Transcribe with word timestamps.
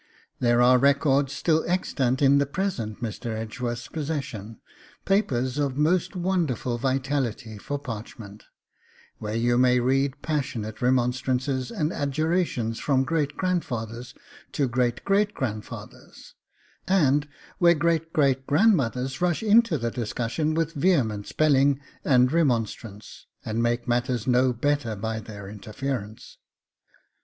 There 0.39 0.63
are 0.63 0.79
records 0.79 1.31
still 1.31 1.63
extant 1.67 2.23
in 2.23 2.39
the 2.39 2.47
present 2.47 3.03
Mr. 3.03 3.37
Edgeworth's 3.37 3.87
possession, 3.87 4.59
papers 5.05 5.59
of 5.59 5.77
most 5.77 6.15
wonderful 6.15 6.79
vitality 6.79 7.59
for 7.59 7.77
parchment, 7.77 8.45
where 9.19 9.35
you 9.35 9.59
may 9.59 9.79
read 9.79 10.19
passionate 10.23 10.81
remonstrances 10.81 11.69
and 11.69 11.93
adjurations 11.93 12.79
from 12.79 13.03
great 13.03 13.37
grandfathers 13.37 14.15
to 14.53 14.67
great 14.67 15.05
great 15.05 15.35
grandfathers, 15.35 16.33
and 16.87 17.27
where 17.59 17.75
great 17.75 18.11
great 18.11 18.47
grandmothers 18.47 19.21
rush 19.21 19.43
into 19.43 19.77
the 19.77 19.91
discussion 19.91 20.55
with 20.55 20.73
vehement 20.73 21.27
spelling 21.27 21.79
and 22.03 22.31
remonstrance, 22.31 23.27
and 23.45 23.61
make 23.61 23.87
matters 23.87 24.25
no 24.25 24.51
better 24.51 24.95
by 24.95 25.19
their 25.19 25.47
interference. 25.47 26.39